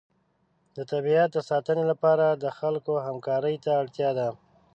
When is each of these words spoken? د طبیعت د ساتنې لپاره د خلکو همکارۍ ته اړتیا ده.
د 0.75 0.77
طبیعت 0.91 1.29
د 1.33 1.39
ساتنې 1.49 1.83
لپاره 1.91 2.25
د 2.43 2.45
خلکو 2.59 2.93
همکارۍ 3.07 3.55
ته 3.63 3.71
اړتیا 3.81 4.09
ده. 4.19 4.29